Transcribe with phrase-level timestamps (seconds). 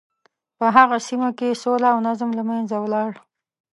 [0.57, 3.11] په هغه سیمه کې سوله او نظم له منځه ولاړ.